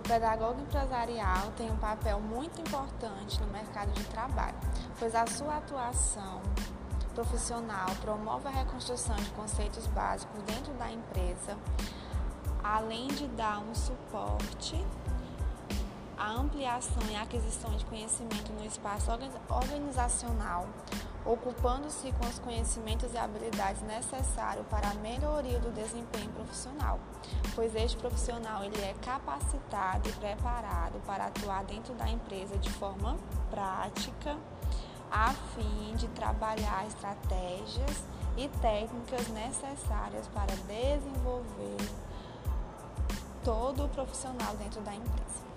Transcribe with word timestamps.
pedagogo 0.00 0.60
empresarial 0.62 1.52
tem 1.56 1.70
um 1.70 1.76
papel 1.76 2.18
muito 2.20 2.60
importante 2.60 3.38
no 3.40 3.46
mercado 3.48 3.92
de 3.92 4.04
trabalho, 4.04 4.56
pois 4.98 5.14
a 5.14 5.26
sua 5.26 5.58
atuação 5.58 6.40
profissional 7.14 7.88
promove 8.00 8.48
a 8.48 8.50
reconstrução 8.50 9.16
de 9.16 9.30
conceitos 9.32 9.86
básicos 9.88 10.42
dentro 10.44 10.72
da 10.74 10.90
empresa, 10.90 11.58
além 12.64 13.08
de 13.08 13.26
dar 13.28 13.58
um 13.58 13.74
suporte 13.74 14.82
à 16.16 16.30
ampliação 16.32 17.02
e 17.10 17.16
aquisição 17.16 17.70
de 17.76 17.84
conhecimento 17.84 18.52
no 18.52 18.64
espaço 18.64 19.10
organizacional, 19.50 20.66
ocupando-se 21.24 22.10
com 22.12 22.26
os 22.26 22.38
conhecimentos 22.38 23.12
e 23.14 23.18
habilidades 23.18 23.82
necessários 23.82 24.66
para 24.66 24.90
a 24.90 24.94
melhoria 24.94 25.58
do 25.60 25.70
desempenho 25.72 26.30
profissional, 26.30 26.98
pois 27.54 27.74
este 27.74 27.96
profissional 27.96 28.64
ele 28.64 28.80
é 28.80 28.94
capacitado 29.02 30.08
e 30.08 30.12
preparado 30.12 31.00
para 31.06 31.26
atuar 31.26 31.64
dentro 31.64 31.94
da 31.94 32.08
empresa 32.08 32.56
de 32.58 32.70
forma 32.70 33.16
prática, 33.50 34.36
a 35.10 35.32
fim 35.54 35.94
de 35.94 36.08
trabalhar 36.08 36.86
estratégias 36.86 38.04
e 38.36 38.48
técnicas 38.60 39.28
necessárias 39.28 40.26
para 40.28 40.54
desenvolver 40.66 41.76
todo 43.44 43.84
o 43.84 43.88
profissional 43.88 44.56
dentro 44.56 44.80
da 44.80 44.94
empresa. 44.94 45.51